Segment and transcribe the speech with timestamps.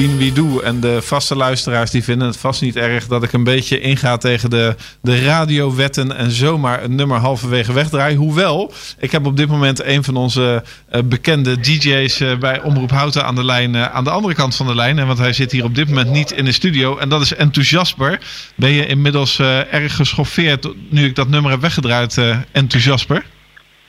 [0.00, 0.62] wie doe.
[0.62, 4.16] En de vaste luisteraars die vinden het vast niet erg dat ik een beetje inga
[4.16, 8.16] tegen de, de radiowetten en zomaar een nummer halverwege wegdraai.
[8.16, 10.62] Hoewel, ik heb op dit moment een van onze
[10.94, 14.56] uh, bekende DJ's uh, bij Omroep Houten aan de lijn, uh, aan de andere kant
[14.56, 14.98] van de lijn.
[14.98, 16.96] En want hij zit hier op dit moment niet in de studio.
[16.96, 18.20] En dat is Enthousiasper.
[18.54, 19.38] Ben je inmiddels
[19.70, 22.20] erg geschoffeerd nu ik dat nummer heb weggedraaid,
[22.52, 23.24] Enthousiasper?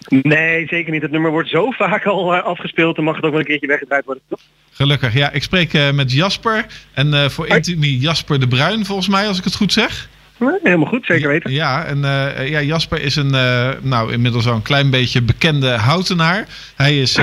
[0.07, 1.01] Nee, zeker niet.
[1.01, 2.95] Het nummer wordt zo vaak al afgespeeld.
[2.95, 4.23] Dan mag het ook wel een keertje weggedraaid worden.
[4.71, 5.13] Gelukkig.
[5.13, 6.65] Ja, ik spreek uh, met Jasper.
[6.93, 10.09] En uh, voor Intimi Jasper de Bruin, volgens mij, als ik het goed zeg.
[10.63, 11.51] Helemaal goed, zeker weten.
[11.51, 13.29] Ja, en uh, ja, Jasper is een,
[13.81, 16.47] nou, inmiddels al een klein beetje bekende houtenaar.
[16.75, 17.11] Hij is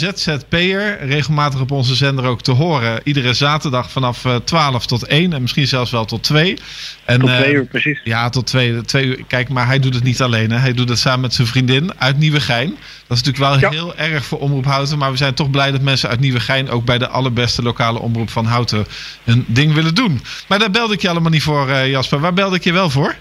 [0.00, 3.00] ZZP'er, regelmatig op onze zender ook te horen.
[3.04, 6.58] Iedere zaterdag vanaf 12 tot 1 en misschien zelfs wel tot 2.
[7.04, 8.00] En, tot 2 uur, precies.
[8.04, 9.24] Ja, tot 2 uur.
[9.26, 10.50] Kijk, maar hij doet het niet alleen.
[10.50, 10.58] Hè.
[10.58, 12.76] Hij doet het samen met zijn vriendin uit Nieuwegein.
[13.06, 13.76] Dat is natuurlijk wel ja.
[13.78, 14.98] heel erg voor Omroep Houten.
[14.98, 18.30] Maar we zijn toch blij dat mensen uit Nieuwegein ook bij de allerbeste lokale omroep
[18.30, 18.86] van Houten
[19.24, 20.20] een ding willen doen.
[20.48, 22.20] Maar daar belde ik je allemaal niet voor, uh, Jasper.
[22.20, 23.14] Waar belde ik je wel voor?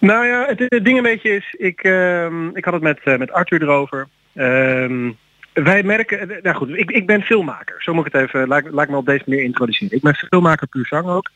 [0.00, 3.32] Nou ja, het, ding een beetje is, ik, uh, ik had het met, uh, met
[3.32, 4.08] Arthur erover.
[4.34, 5.10] Uh,
[5.52, 7.82] wij merken, nou goed, ik, ik ben filmmaker.
[7.82, 9.96] Zo moet ik het even, laat, laat ik me op deze manier introduceren.
[9.96, 11.30] Ik ben filmmaker puur zang ook.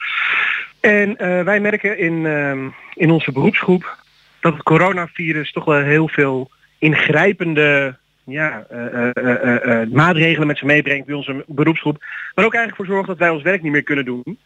[0.81, 2.27] En wij merken in,
[2.95, 3.97] in onze beroepsgroep
[4.41, 7.97] dat het coronavirus toch wel heel veel ingrijpende
[8.29, 12.05] ja, uh, uh, uh, maatregelen met zich meebrengt bij onze beroepsgroep.
[12.35, 14.39] Maar ook eigenlijk voor zorgt dat wij ons werk niet meer kunnen doen.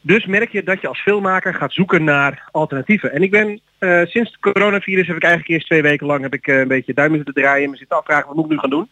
[0.00, 3.12] Dus merk je dat je als filmmaker gaat zoeken naar alternatieven.
[3.12, 3.60] En ik ben
[4.08, 7.16] sinds het coronavirus heb ik eigenlijk eerst twee weken lang heb ik een beetje duimen
[7.16, 8.88] zitten draaien en me zitten afvragen wat moet ik nu gaan doen.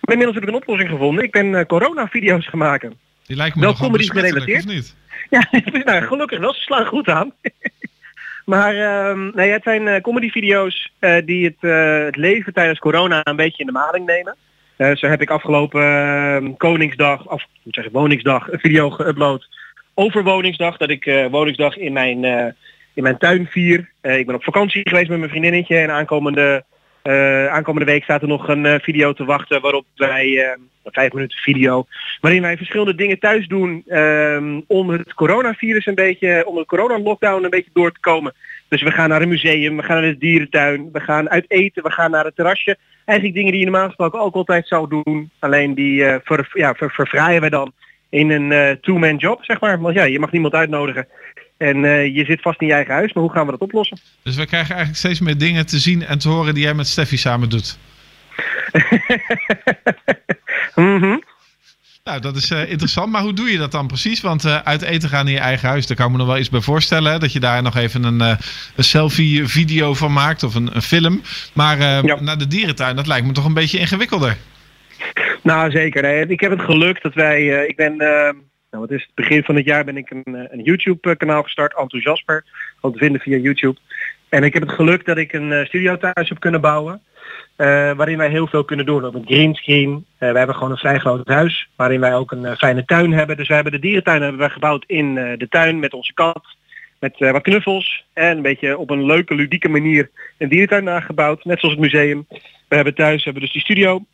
[0.00, 1.24] Maar inmiddels heb ik een oplossing gevonden.
[1.24, 2.94] Ik ben corona-video's gaan maken.
[3.26, 4.66] Die lijkt me wel comedy gerelateerd.
[4.66, 4.96] Niet?
[5.30, 5.48] Ja,
[5.84, 6.54] nou, gelukkig wel.
[6.54, 7.32] Ze slaan goed aan.
[8.48, 13.20] Maar uh, nee, het zijn uh, comedyvideo's uh, die het, uh, het leven tijdens corona
[13.24, 14.36] een beetje in de maling nemen.
[14.96, 19.48] zo heb ik afgelopen ehm, Koningsdag, of moet zeggen Woningsdag, een video geüpload
[19.94, 20.76] over Woningsdag.
[20.76, 22.24] Dat ik Woningsdag in mijn,
[22.94, 23.90] in mijn tuin vier.
[24.02, 26.64] ik ben op vakantie geweest met mijn vriendinnetje en aankomende
[27.50, 30.48] aankomende week staat er nog een uh, video te wachten waarop wij, uh,
[30.84, 31.86] vijf minuten video,
[32.20, 33.84] waarin wij verschillende dingen thuis doen
[34.66, 38.34] om het coronavirus een beetje, om de corona-lockdown een beetje door te komen.
[38.68, 41.82] Dus we gaan naar een museum, we gaan naar de dierentuin, we gaan uit eten,
[41.82, 42.76] we gaan naar het terrasje.
[43.04, 46.90] Eigenlijk dingen die je normaal gesproken ook altijd zou doen, alleen die ver, ja, ver,
[46.90, 47.72] verfraaien wij dan
[48.08, 49.80] in een two-man job, zeg maar.
[49.80, 51.08] Want ja, je mag niemand uitnodigen.
[51.58, 53.98] En uh, je zit vast in je eigen huis, maar hoe gaan we dat oplossen?
[54.22, 56.86] Dus we krijgen eigenlijk steeds meer dingen te zien en te horen die jij met
[56.86, 57.78] Steffi samen doet.
[60.74, 61.22] mm -hmm.
[62.04, 63.12] Nou, dat is uh, interessant.
[63.12, 64.20] Maar hoe doe je dat dan precies?
[64.20, 66.38] Want uh, uit eten gaan in je eigen huis, daar kan ik me nog wel
[66.38, 67.12] iets bij voorstellen.
[67.12, 67.18] Hè?
[67.18, 68.36] Dat je daar nog even een, uh,
[68.76, 71.22] een selfie-video van maakt of een, een film.
[71.52, 72.20] Maar ja.
[72.20, 74.36] naar de dierentuin, dat lijkt me toch een beetje ingewikkelder.
[75.42, 76.04] Nou, zeker.
[76.04, 76.28] Hè.
[76.28, 77.66] Ik heb het geluk dat wij...
[77.66, 77.96] ik ben
[78.70, 79.14] nou, wat is het?
[79.14, 82.44] Begin van het jaar ben ik een, eh, een YouTube-kanaal gestart, Enthousiasper.
[82.80, 83.78] Al te vinden via YouTube.
[84.28, 87.02] En ik heb het geluk dat ik een uh, studio thuis heb kunnen bouwen.
[87.56, 89.04] Uh, waarin wij heel veel kunnen doen.
[89.04, 89.90] Op een greenscreen.
[89.90, 91.68] Uh, we hebben gewoon een vrij groot huis.
[91.76, 93.36] Waarin wij ook een fijne tuin hebben.
[93.36, 96.44] Dus we hebben de dierentuin hebben wij gebouwd in de tuin met onze kat.
[97.00, 98.04] Met wat knuffels.
[98.12, 101.44] En een beetje op een leuke, ludieke manier een dierentuin nagebouwd.
[101.44, 102.26] Net zoals het museum.
[102.68, 104.04] We hebben thuis hebben dus die studio.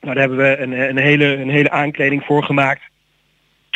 [0.00, 2.89] Nou, daar hebben we een, een, hele, een hele aankleding voor gemaakt.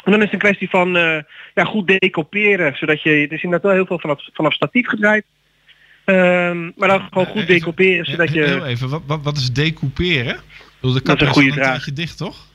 [0.04, 1.18] En dan is het een kwestie van uh,
[1.54, 5.24] ja, goed decoperen, zodat je, het is inderdaad wel heel veel vanaf, vanaf statief gedraaid.
[6.04, 8.44] Um, maar dan gewoon goed decoperen, zodat je...
[8.44, 10.36] Heel even, wat, wat, wat is decouperen?
[10.80, 11.84] De dat is een goede vraag.
[11.84, 12.52] dicht, toch?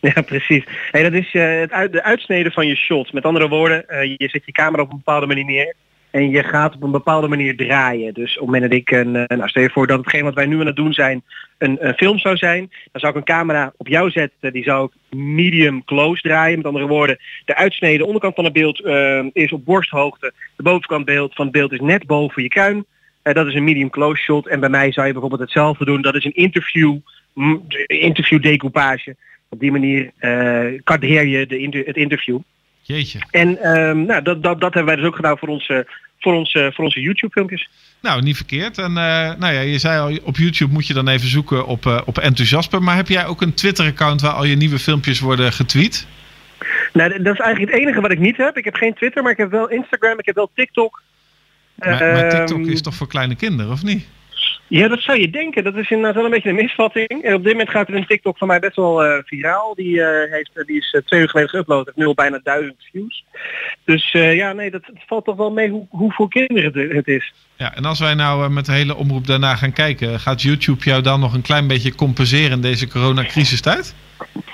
[0.00, 0.64] Ja, precies.
[0.90, 3.12] Hey, dat is uh, het uit, de uitsnede van je shot.
[3.12, 5.74] Met andere woorden, uh, je zet je camera op een bepaalde manier neer.
[6.12, 8.14] En je gaat op een bepaalde manier draaien.
[8.14, 10.46] Dus op het moment dat ik een, nou stel je voor dat hetgeen wat wij
[10.46, 11.22] nu aan het doen zijn
[11.62, 15.18] een, film zou zijn, dan zou ik een camera op jou zetten, die zou ik
[15.18, 16.56] medium close draaien.
[16.56, 20.62] Met andere woorden, de uitsnede de onderkant van het beeld uh, is op borsthoogte, de
[20.62, 22.86] bovenkant beeld van het beeld is net boven je kuin.
[23.24, 24.46] Uh, dat is een medium close shot.
[24.46, 26.02] En bij mij zou je bijvoorbeeld hetzelfde doen.
[26.02, 26.96] Dat is een interview,
[27.86, 29.16] interview decoupage.
[29.48, 32.38] Op die manier uh, kadreer je de het interview.
[32.82, 33.18] Jeetje.
[33.30, 35.86] En um, nou, dat, dat, dat hebben wij dus ook gedaan voor onze,
[36.18, 37.68] voor onze, voor onze YouTube filmpjes.
[38.00, 38.78] Nou, niet verkeerd.
[38.78, 38.94] En uh,
[39.38, 42.18] nou ja, je zei al, op YouTube moet je dan even zoeken op, uh, op
[42.18, 42.80] enthousiasme.
[42.80, 46.06] Maar heb jij ook een Twitter-account waar al je nieuwe filmpjes worden getweet?
[46.92, 48.56] Nou, dat is eigenlijk het enige wat ik niet heb.
[48.56, 51.02] Ik heb geen Twitter, maar ik heb wel Instagram, ik heb wel TikTok.
[51.74, 54.06] Maar, maar TikTok is toch voor kleine kinderen, of niet?
[54.78, 55.64] Ja, dat zou je denken.
[55.64, 57.08] Dat is inderdaad wel een beetje een misvatting.
[57.08, 59.74] En op dit moment gaat er een TikTok van mij best wel uh, viraal.
[59.74, 61.84] Die, uh, heeft, die is uh, twee uur geleden geüpload.
[61.84, 63.24] Heeft nu al bijna duizend views.
[63.84, 67.32] Dus ja, nee, dat, valt toch wel mee hoe, hoeveel kinderen het, het is.
[67.56, 71.02] Ja, en als wij nou met de hele omroep daarna gaan kijken, gaat YouTube jou
[71.02, 73.94] dan nog een klein beetje compenseren in deze coronacrisistijd?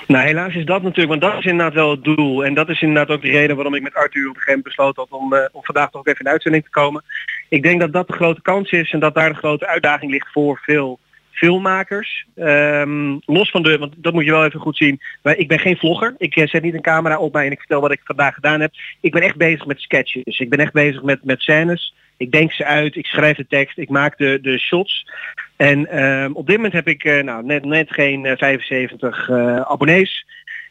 [0.07, 2.45] Nou, helaas is dat natuurlijk, want dat is inderdaad wel het doel.
[2.45, 4.75] En dat is inderdaad ook de reden waarom ik met Arthur op een gegeven moment
[4.75, 7.03] besloten had om, om vandaag toch ook even in uitzending te komen.
[7.49, 10.31] Ik denk dat dat de grote kans is en dat daar de grote uitdaging ligt
[10.31, 10.99] voor veel
[11.31, 12.25] filmmakers.
[12.35, 14.99] Um, los van de, want dat moet je wel even goed zien.
[15.23, 16.15] Maar ik ben geen vlogger.
[16.17, 18.59] Ik uh, zet niet een camera op mij en ik vertel wat ik vandaag gedaan
[18.59, 18.71] heb.
[19.01, 20.39] Ik ben echt bezig met sketches.
[20.39, 21.93] Ik ben echt bezig met, met scènes.
[22.17, 25.07] Ik denk ze uit, ik schrijf de tekst, ik maak de, de shots.
[25.55, 30.25] En uh, op dit moment heb ik uh, nou, net, net geen 75 uh, abonnees.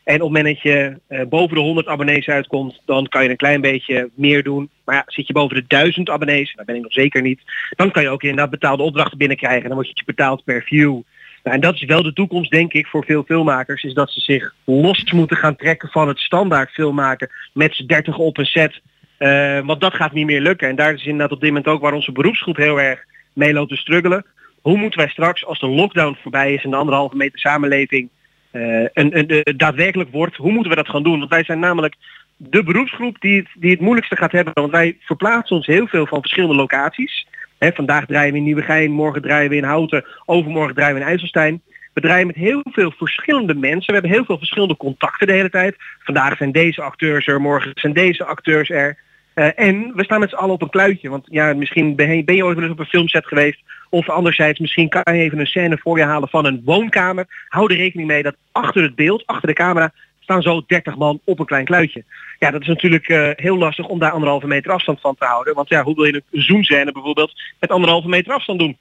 [0.08, 0.96] En op het moment dat je
[1.28, 4.70] boven de 100 abonnees uitkomt, dan kan je een klein beetje meer doen.
[4.84, 7.40] Maar ja, zit je boven de 1000 abonnees, daar ben ik nog zeker niet,
[7.76, 9.68] dan kan je ook inderdaad betaalde opdrachten binnenkrijgen.
[9.68, 11.00] Dan word je betaald per view.
[11.42, 14.20] Nou, en dat is wel de toekomst, denk ik, voor veel filmmakers, is dat ze
[14.20, 18.80] zich los moeten gaan trekken van het standaard filmmaken met z'n 30 op een set.
[19.18, 20.68] Uh, want dat gaat niet meer lukken.
[20.68, 23.70] En daar is inderdaad op dit moment ook waar onze beroepsgroep heel erg mee loopt
[23.70, 24.24] te struggelen.
[24.60, 28.08] Hoe moeten wij straks, als de lockdown voorbij is en de anderhalve meter samenleving
[28.50, 31.18] een, een, een, daadwerkelijk wordt, hoe moeten we dat gaan doen?
[31.18, 31.94] Want wij zijn namelijk
[32.36, 34.52] de beroepsgroep die het, die het moeilijkste gaat hebben.
[34.54, 37.26] Want wij verplaatsen ons heel veel van verschillende locaties.
[37.58, 41.06] He, vandaag draaien we in Nieuwegein, morgen draaien we in Houten, overmorgen draaien we in
[41.06, 41.62] IJsselstein.
[41.94, 43.86] We draaien met heel veel verschillende mensen.
[43.86, 45.76] We hebben heel veel verschillende contacten de hele tijd.
[45.98, 48.98] Vandaag zijn deze acteurs er, morgen zijn deze acteurs er.
[49.38, 51.08] Uh, en we staan met z'n allen op een kluitje.
[51.08, 53.60] Want ja, misschien ben je, ben je ooit wel eens op een filmset geweest.
[53.88, 57.26] Of anderzijds, misschien kan je even een scène voor je halen van een woonkamer.
[57.48, 61.20] Hou er rekening mee dat achter het beeld, achter de camera, staan zo 30 man
[61.24, 62.04] op een klein kluitje.
[62.38, 65.54] Ja, dat is natuurlijk uh, heel lastig om daar anderhalve meter afstand van te houden.
[65.54, 68.76] Want ja, hoe wil je een zoomscène bijvoorbeeld met anderhalve meter afstand doen?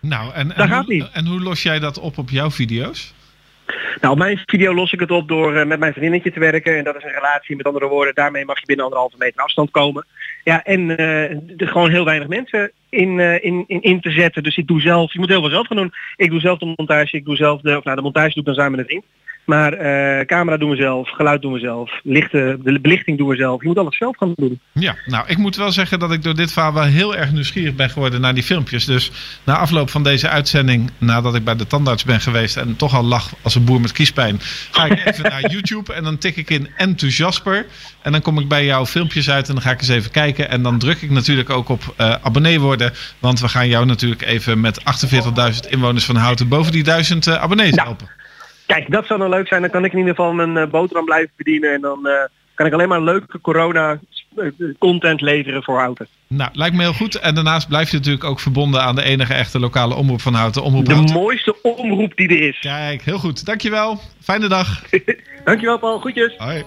[0.00, 3.14] Nou, en, en, hoe, en hoe los jij dat op op jouw video's?
[4.00, 6.76] Nou, op mijn video los ik het op door uh, met mijn vriendinnetje te werken.
[6.76, 8.14] En dat is een relatie, met andere woorden.
[8.14, 10.06] Daarmee mag je binnen anderhalve meter afstand komen.
[10.44, 14.42] Ja, en uh, er gewoon heel weinig mensen in, uh, in, in, in te zetten.
[14.42, 15.92] Dus ik doe zelf, je moet heel veel zelf gaan doen.
[16.16, 18.44] Ik doe zelf de montage, ik doe zelf de, of nou de montage doe ik
[18.44, 19.04] dan samen met vriend.
[19.50, 23.36] Maar uh, camera doen we zelf, geluid doen we zelf, lichten, de belichting doen we
[23.36, 23.62] zelf.
[23.62, 24.60] Je moet alles zelf gaan doen.
[24.72, 27.74] Ja, nou ik moet wel zeggen dat ik door dit verhaal wel heel erg nieuwsgierig
[27.74, 28.84] ben geworden naar die filmpjes.
[28.84, 29.10] Dus
[29.44, 33.04] na afloop van deze uitzending, nadat ik bij de tandarts ben geweest en toch al
[33.04, 34.36] lach als een boer met kiespijn,
[34.70, 37.66] ga ik even naar YouTube en dan tik ik in enthousiasper.
[38.02, 40.48] En dan kom ik bij jouw filmpjes uit en dan ga ik eens even kijken.
[40.48, 42.92] En dan druk ik natuurlijk ook op uh, abonnee worden.
[43.18, 44.80] Want we gaan jou natuurlijk even met
[45.64, 47.88] 48.000 inwoners van Houten boven die 1000 uh, abonnees nou.
[47.88, 48.19] helpen.
[48.74, 49.60] Kijk, dat zou dan leuk zijn.
[49.60, 51.72] Dan kan ik in ieder geval mijn uh, boterham blijven verdienen.
[51.72, 52.12] En dan uh,
[52.54, 54.00] kan ik alleen maar leuke corona
[54.78, 56.06] content leveren voor Houten.
[56.26, 57.14] Nou, lijkt me heel goed.
[57.14, 60.62] En daarnaast blijf je natuurlijk ook verbonden aan de enige echte lokale omroep van Houten.
[60.62, 61.14] Omroep de Houten.
[61.14, 62.58] mooiste omroep die er is.
[62.58, 63.44] Kijk, heel goed.
[63.44, 64.00] Dankjewel.
[64.20, 64.82] Fijne dag.
[65.44, 65.98] Dankjewel Paul.
[65.98, 66.34] Groetjes.
[66.36, 66.64] Hoi.